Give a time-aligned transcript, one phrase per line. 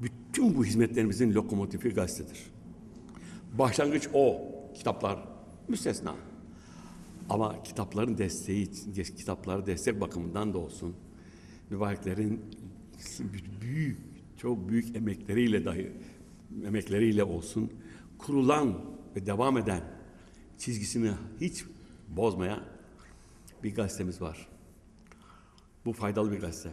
[0.00, 2.38] Bütün bu hizmetlerimizin lokomotifi gazetedir.
[3.58, 4.40] Başlangıç o.
[4.74, 5.28] Kitaplar
[5.68, 6.14] müstesna.
[7.30, 8.70] Ama kitapların desteği,
[9.16, 10.96] kitapları destek bakımından da olsun.
[11.70, 12.40] Mübareklerin
[13.60, 13.98] büyük,
[14.36, 15.92] çok büyük emekleriyle dahi,
[16.66, 17.72] emekleriyle olsun
[18.18, 18.80] kurulan
[19.16, 19.80] ve devam eden
[20.58, 21.64] çizgisini hiç
[22.08, 22.60] bozmayan
[23.62, 24.48] bir gazetemiz var.
[25.84, 26.70] Bu faydalı bir gazete.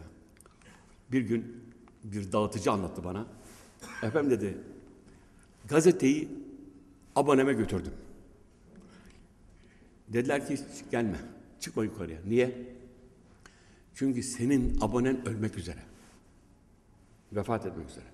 [1.11, 1.63] Bir gün
[2.03, 3.25] bir dağıtıcı anlattı bana.
[4.03, 4.57] Efendim dedi,
[5.69, 6.29] gazeteyi
[7.15, 7.93] aboneme götürdüm.
[10.07, 10.59] Dediler ki
[10.91, 11.17] gelme,
[11.59, 12.19] çıkma yukarıya.
[12.27, 12.73] Niye?
[13.95, 15.79] Çünkü senin abonen ölmek üzere.
[17.33, 18.05] Vefat etmek üzere.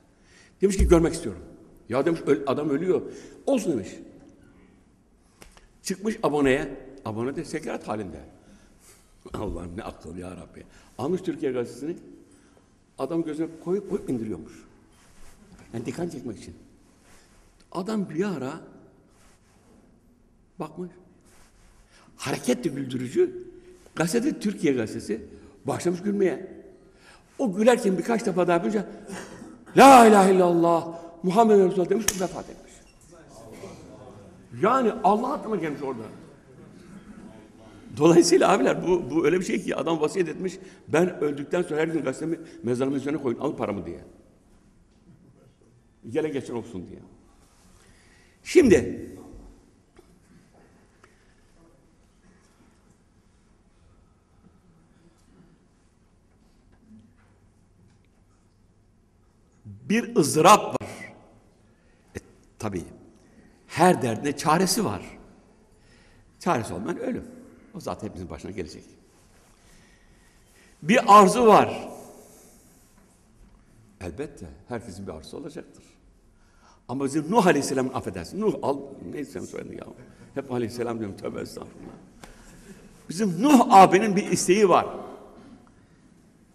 [0.62, 1.42] Demiş ki görmek istiyorum.
[1.90, 3.02] Ya demiş adam ölüyor.
[3.46, 3.90] Olsun demiş.
[5.84, 6.90] Çıkmış aboneye.
[7.06, 8.20] Abone de sekarat halinde.
[9.34, 10.64] Allah'ım ne akıl ya Rabbi.
[10.98, 11.98] Almış Türkiye gazetesini.
[13.00, 14.54] Adam gözüne koyup koyup indiriyormuş.
[15.74, 16.56] Yani dikkat çekmek için.
[17.72, 18.54] Adam bir ara
[20.60, 20.92] bakmış.
[22.18, 23.48] Hareketli güldürücü
[23.96, 25.26] gazete Türkiye gazetesi
[25.66, 26.60] başlamış gülmeye.
[27.40, 28.86] O gülerken birkaç defa daha yapınca
[29.78, 32.74] La ilahe illallah Muhammed Resulullah demiş vefat etmiş.
[34.62, 36.04] Yani Allah aklıma gelmiş orada.
[38.00, 40.54] Dolayısıyla abiler bu, bu öyle bir şey ki adam vasiyet etmiş.
[40.88, 44.00] Ben öldükten sonra her gün gazetemi mezarımın üzerine koyun al paramı diye.
[46.10, 47.00] Gele geçen olsun diye.
[48.44, 49.10] Şimdi
[59.66, 60.90] bir ızdırap var.
[62.16, 62.20] E,
[62.60, 62.84] tabii
[63.68, 65.02] her derdine çaresi var.
[66.40, 67.39] Çaresi olmayan ölüm.
[67.80, 68.84] O zaten hepimizin başına gelecek.
[70.84, 71.90] Bir arzu var.
[74.02, 75.84] Elbette herkesin bir arzusu olacaktır.
[76.88, 78.42] Ama bizim Nuh Aleyhisselam affedersin.
[78.42, 78.80] Nuh al
[79.12, 79.86] neyse söyledin ya.
[80.34, 81.94] Hep Aleyhisselam diyorum tövbe estağfurullah.
[83.10, 84.88] Bizim Nuh abinin bir isteği var.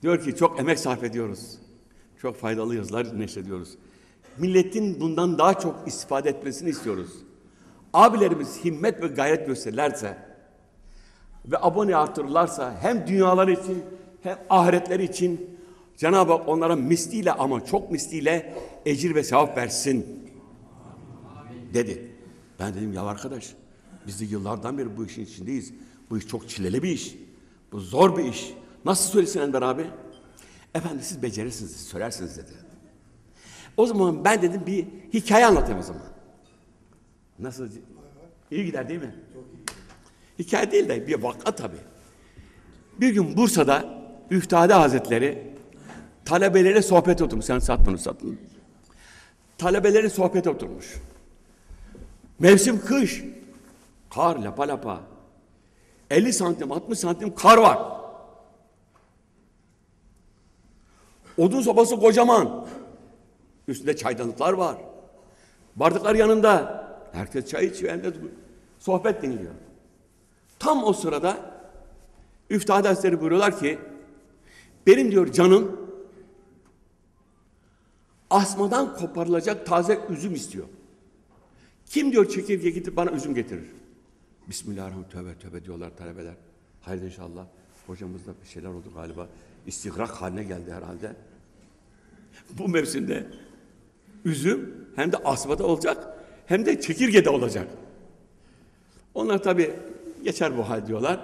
[0.03, 1.59] Diyor ki çok emek sarf ediyoruz.
[2.22, 3.78] Çok faydalı yazılar neşrediyoruz.
[4.38, 7.10] Milletin bundan daha çok istifade etmesini istiyoruz.
[7.93, 10.34] Abilerimiz himmet ve gayret gösterirlerse
[11.44, 13.84] ve abone artırırlarsa hem dünyaları için
[14.22, 15.50] hem ahiretleri için
[15.97, 18.55] Cenab-ı Hak onlara misliyle ama çok misliyle
[18.87, 20.06] ecir ve sevap versin
[21.75, 22.12] dedi.
[22.60, 23.54] Ben dedim ya arkadaş
[24.06, 25.72] biz de yıllardan beri bu işin içindeyiz.
[26.10, 27.15] Bu iş çok çileli bir iş.
[27.72, 28.54] Bu zor bir iş.
[28.84, 29.87] Nasıl söylesin Enver abi?
[30.75, 32.50] Efendim siz becerirsiniz, siz söylersiniz dedi.
[33.77, 36.03] O zaman ben dedim bir hikaye anlatayım o zaman.
[37.38, 37.69] Nasıl?
[38.50, 39.15] İyi gider değil mi?
[40.39, 41.77] Hikaye değil de bir vaka tabii.
[43.00, 43.84] Bir gün Bursa'da
[44.31, 45.55] Üftade Hazretleri
[46.25, 47.45] talebelere sohbet oturmuş.
[47.45, 48.17] Sen sat bunu sat.
[49.59, 50.95] Talebelere sohbet oturmuş.
[52.39, 53.25] Mevsim kış.
[54.11, 55.00] Kar lapa lapa.
[56.11, 57.78] 50 santim 60 santim kar var.
[61.39, 62.66] Odun sobası kocaman.
[63.69, 64.77] Üstünde çaydanlıklar var.
[65.77, 66.84] Bardaklar yanında.
[67.12, 67.93] Herkes çay içiyor.
[67.93, 68.12] Hem de
[68.78, 69.53] sohbet dinliyor.
[70.64, 71.60] Tam o sırada
[72.50, 73.78] Üftade Hazretleri buyuruyorlar ki
[74.86, 75.80] benim diyor canım
[78.30, 80.64] asmadan koparılacak taze üzüm istiyor.
[81.86, 83.64] Kim diyor çekirge gidip bana üzüm getirir?
[84.48, 86.34] Bismillahirrahmanirrahim tövbe tövbe diyorlar talebeler.
[86.82, 87.47] Hayır inşallah.
[87.86, 89.28] Hocamızda bir şeyler oldu galiba.
[89.66, 91.16] İstigrak haline geldi herhalde.
[92.50, 93.26] Bu mevsimde
[94.24, 97.69] üzüm hem de asmada olacak hem de çekirgede olacak.
[99.14, 99.74] Onlar tabi
[100.24, 101.20] geçer bu hal diyorlar.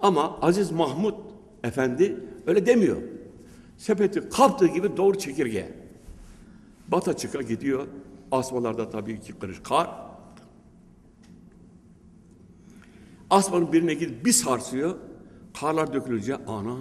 [0.00, 1.14] Ama Aziz Mahmud
[1.64, 2.16] Efendi
[2.46, 2.96] öyle demiyor.
[3.76, 5.74] Sepeti kaptığı gibi doğru çekirge.
[6.88, 7.86] Bata çıka gidiyor.
[8.32, 9.90] Asmalarda tabii ki kırış kar.
[13.30, 14.96] Asmanın birine gidip bir sarsıyor.
[15.60, 16.76] Karlar dökülünce ana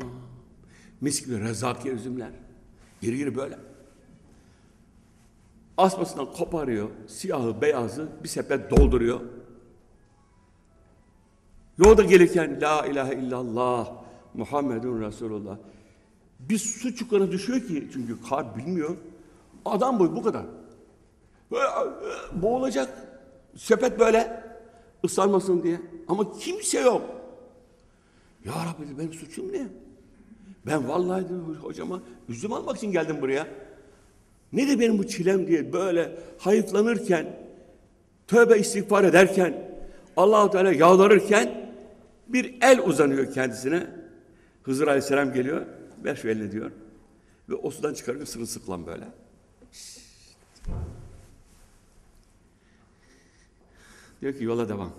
[1.02, 2.30] mis gibi rezakiye üzümler.
[3.02, 3.58] Geri geri böyle.
[5.78, 6.90] Asmasından koparıyor.
[7.08, 9.22] Siyahı, beyazı bir sepet dolduruyor.
[11.80, 13.92] Yolda gelirken La ilahe illallah
[14.34, 15.58] Muhammedun Resulullah.
[16.40, 18.98] Bir su çukuruna düşüyor ki çünkü kar bilmiyor.
[19.66, 20.46] Adam boyu bu kadar.
[21.52, 21.66] Böyle,
[22.34, 22.90] boğulacak.
[23.58, 24.44] Sepet böyle
[25.06, 25.82] ıslanmasın diye.
[26.08, 27.02] Ama kimse yok.
[28.46, 29.68] Ya Rabbi benim suçum ne?
[30.66, 31.26] Ben vallahi
[31.62, 33.48] hocama üzüm almak için geldim buraya.
[34.54, 37.38] Ne de benim bu çilem diye böyle hayıflanırken,
[38.28, 39.70] tövbe istiğfar ederken,
[40.18, 41.59] Allahu Teala yalvarırken
[42.34, 43.88] bir el uzanıyor kendisine.
[44.64, 45.66] Hızır Aleyhisselam geliyor,
[46.04, 46.72] ver şu elini diyor.
[47.50, 49.08] Ve o sudan çıkarıyor sırılsıklam böyle.
[54.22, 54.94] Diyor ki yola devam.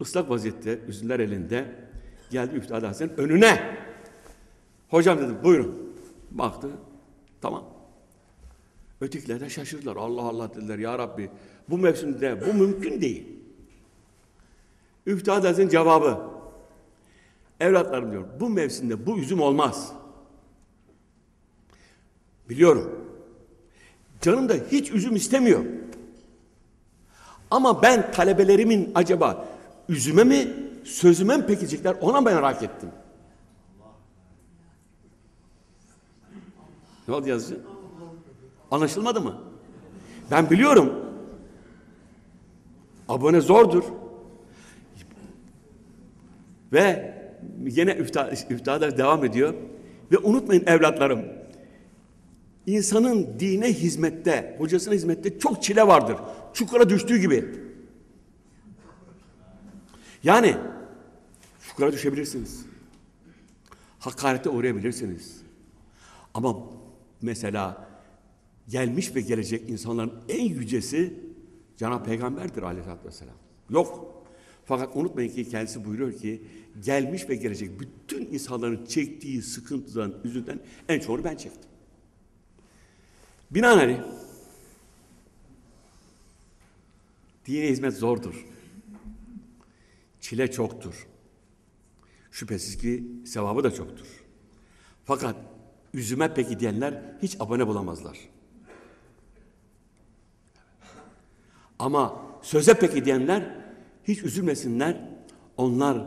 [0.00, 1.74] Islak vaziyette, üzümler elinde
[2.30, 3.78] geldi Üftade Hazretleri'nin önüne.
[4.88, 5.94] Hocam dedim buyurun.
[6.30, 6.70] Baktı.
[7.40, 7.64] Tamam.
[9.00, 9.96] Ötekiler de şaşırdılar.
[9.96, 11.30] Allah Allah dediler ya Rabbi
[11.70, 13.37] bu mevsimde bu mümkün değil.
[15.08, 16.18] Üftade Hazretleri'nin cevabı.
[17.60, 19.92] Evlatlarım diyor bu mevsimde bu üzüm olmaz.
[22.48, 23.08] Biliyorum.
[24.20, 25.64] Canım da hiç üzüm istemiyor.
[27.50, 29.48] Ama ben talebelerimin acaba
[29.88, 30.52] üzüme mi
[30.84, 32.90] sözüme mi pekecekler ona merak ettim.
[37.08, 37.60] Ne oldu yazıcı?
[38.70, 39.34] Anlaşılmadı mı?
[40.30, 40.92] Ben biliyorum.
[43.08, 43.84] Abone zordur.
[46.72, 47.14] Ve
[47.66, 49.54] yine ifta, iftalar devam ediyor.
[50.12, 51.24] Ve unutmayın evlatlarım.
[52.66, 56.16] İnsanın dine hizmette, hocasına hizmette çok çile vardır.
[56.52, 57.44] Çukura düştüğü gibi.
[60.24, 60.56] Yani
[61.68, 62.66] çukura düşebilirsiniz.
[63.98, 65.42] Hakarete uğrayabilirsiniz.
[66.34, 66.56] Ama
[67.22, 67.88] mesela
[68.68, 71.14] gelmiş ve gelecek insanların en yücesi
[71.76, 73.34] Cenab-ı Peygamber'dir aleyhissalatü vesselam.
[73.70, 74.17] Yok.
[74.68, 76.42] Fakat unutmayın ki kendisi buyuruyor ki
[76.84, 81.70] gelmiş ve gelecek bütün insanların çektiği sıkıntıdan, üzüntüden en çoğunu ben çektim.
[83.50, 84.00] Binaenaleyh
[87.46, 88.46] dine hizmet zordur.
[90.20, 91.06] Çile çoktur.
[92.30, 94.06] Şüphesiz ki sevabı da çoktur.
[95.04, 95.36] Fakat
[95.94, 98.18] üzüme peki diyenler hiç abone bulamazlar.
[101.78, 103.57] Ama söze peki diyenler
[104.08, 105.08] hiç üzülmesinler.
[105.56, 106.06] Onlar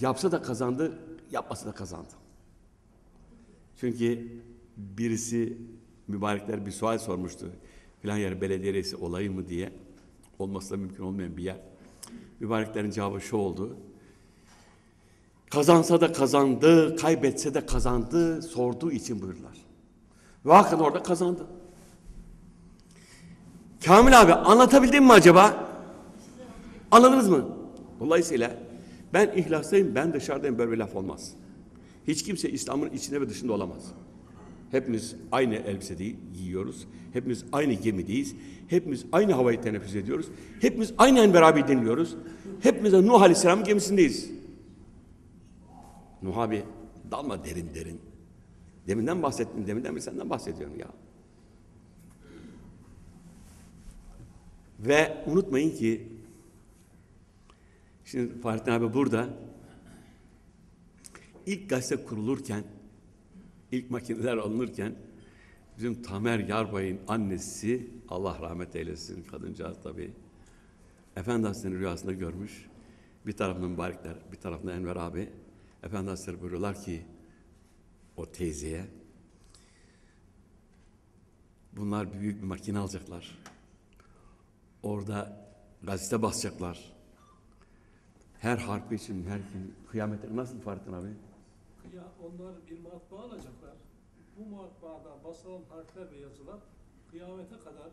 [0.00, 0.98] yapsa da kazandı,
[1.32, 2.12] yapmasa da kazandı.
[3.80, 4.28] Çünkü
[4.76, 5.58] birisi
[6.08, 7.50] mübarekler bir sual sormuştu.
[8.02, 9.72] Filan yer belediye reisi olayı mı diye.
[10.38, 11.60] Olması da mümkün olmayan bir yer.
[12.40, 13.76] Mübareklerin cevabı şu oldu.
[15.50, 19.56] Kazansa da kazandı, kaybetse de kazandı, sorduğu için buyurdular.
[20.46, 21.46] Ve hakikaten orada kazandı.
[23.84, 25.69] Kamil abi anlatabildim mi acaba?
[26.90, 27.48] Anladınız mı?
[28.00, 28.56] Dolayısıyla
[29.12, 31.32] ben ihlastayım, ben dışarıdayım böyle bir laf olmaz.
[32.08, 33.94] Hiç kimse İslam'ın içinde ve dışında olamaz.
[34.70, 36.86] Hepimiz aynı elbise değil, giyiyoruz.
[37.12, 38.34] Hepimiz aynı gemideyiz.
[38.68, 40.26] Hepimiz aynı havayı teneffüs ediyoruz.
[40.60, 42.16] Hepimiz aynı beraber dinliyoruz.
[42.60, 44.30] Hepimiz de Nuh Aleyhisselam'ın gemisindeyiz.
[46.22, 46.62] Nuh abi
[47.10, 48.00] dalma derin derin.
[48.88, 50.88] Deminden bahsettin, deminden bir senden bahsediyorum ya.
[54.80, 56.08] Ve unutmayın ki
[58.10, 59.28] şimdi Fahrettin abi burada
[61.46, 62.64] ilk gazete kurulurken
[63.72, 64.94] ilk makineler alınırken
[65.76, 70.12] bizim Tamer Yarbay'ın annesi Allah rahmet eylesin kadıncağız tabii.
[71.16, 72.66] Efendi Hazretleri'nin rüyasında görmüş.
[73.26, 75.28] Bir tarafında mübarekler, bir tarafında Enver abi.
[75.82, 77.02] Efendi Hazretleri buyuruyorlar ki
[78.16, 78.84] o teyzeye
[81.72, 83.38] bunlar büyük bir makine alacaklar.
[84.82, 85.46] Orada
[85.82, 86.99] gazete basacaklar.
[88.40, 91.06] Her harfi için, her gün kıyamete nasıl Fahrettin abi?
[91.96, 93.74] Ya onlar bir matbaa alacaklar.
[94.38, 96.58] Bu matbaada basılan harfler ve yazılar
[97.10, 97.90] kıyamete kadar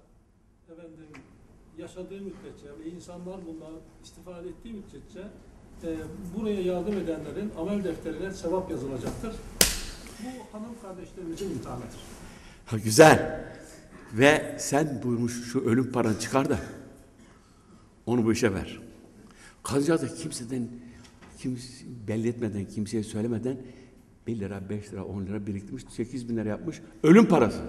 [0.72, 1.08] efendim
[1.78, 3.74] yaşadığı müddetçe ve insanlar bundan
[4.04, 5.28] istifade ettiği müddetçe
[5.84, 5.98] e,
[6.38, 9.36] buraya yardım edenlerin amel defterine sevap yazılacaktır.
[10.24, 12.00] Bu hanım kardeşlerimizin imtihanıdır.
[12.66, 13.46] Ha, güzel.
[14.14, 16.60] Ve sen buymuş şu ölüm paranı çıkar da
[18.06, 18.80] onu bu işe ver.
[19.64, 20.68] Kadıncağız da kimseden
[21.38, 23.58] kimse belli etmeden, kimseye söylemeden
[24.28, 26.82] 1 lira, 5 lira, 10 lira biriktirmiş, 8 bin lira yapmış.
[27.04, 27.62] Ölüm parası.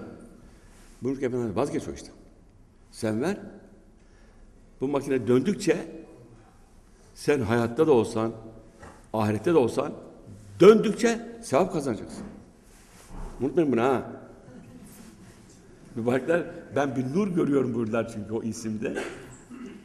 [1.01, 2.09] Buyurmuş ki efendim vazgeç o işte.
[2.91, 3.37] Sen ver.
[4.81, 5.87] Bu makine döndükçe
[7.15, 8.31] sen hayatta da olsan,
[9.13, 9.93] ahirette de olsan
[10.59, 12.23] döndükçe sevap kazanacaksın.
[13.41, 14.11] Unutmayın bunu ha.
[15.95, 19.03] Mübarekler ben bir nur görüyorum buyurdular çünkü o isimde.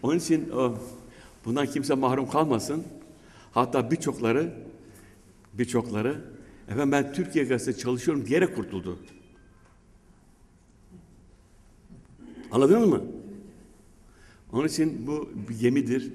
[0.03, 0.75] Onun için o,
[1.45, 2.85] bundan kimse mahrum kalmasın.
[3.53, 4.55] Hatta birçokları
[5.53, 6.25] birçokları
[6.69, 8.99] efendim ben Türkiye Gazetesi çalışıyorum diyerek kurtuldu.
[12.53, 13.03] Anladınız mı?
[14.53, 16.13] Onun için bu bir gemidir.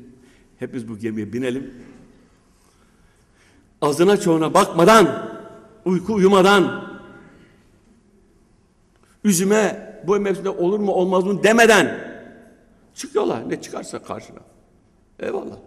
[0.59, 1.73] Hepimiz bu gemiye binelim.
[3.81, 5.29] Azına çoğuna bakmadan,
[5.85, 6.89] uyku uyumadan,
[9.23, 12.15] üzüme bu mevsimde olur mu olmaz mı demeden
[12.93, 14.39] çık yola ne çıkarsa karşına.
[15.19, 15.57] Eyvallah.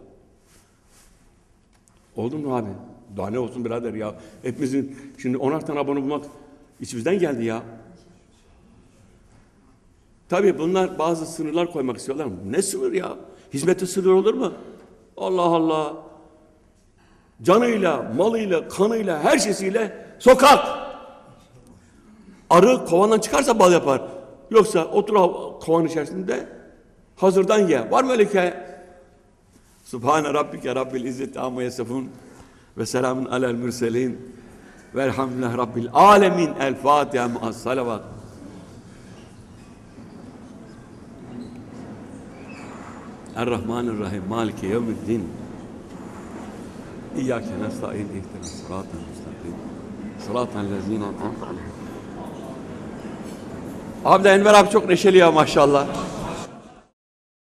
[2.17, 2.69] Oldu mu abi?
[3.17, 4.15] Daha ne olsun birader ya.
[4.43, 6.25] Hepimizin şimdi onar tane abone bulmak
[6.81, 7.63] içimizden geldi ya.
[10.29, 12.29] Tabii bunlar bazı sınırlar koymak istiyorlar.
[12.51, 13.17] Ne sınır ya?
[13.55, 14.53] Hizmete sınır olur mu?
[15.17, 15.97] Allah Allah.
[17.43, 20.59] Canıyla, malıyla, kanıyla, her şeysiyle sokak.
[22.51, 24.03] Arı kovandan çıkarsa bal yapar.
[24.51, 25.15] Yoksa otur
[25.61, 26.49] kovan içerisinde
[27.17, 27.91] hazırdan ye.
[27.91, 28.72] Var mı öyle hikaye?
[29.93, 32.09] Subhane rabbike rabbil izzeti amma yasifun
[32.79, 34.21] ve selamun alel mürselin.
[34.95, 36.51] Velhamdülillah rabbil alemin.
[36.61, 38.03] El Fatiha ma'as salavat.
[43.37, 44.23] Errahmanirrahim.
[44.29, 45.29] Maliki yevmiddin.
[47.19, 48.09] İyyâke nesta'in.
[48.09, 49.55] İhdina sıratel müstakim
[50.27, 51.73] Sıratel lezîne en'amte aleyhim.
[54.05, 55.87] Abi de Enver abi çok neşeli ya maşallah.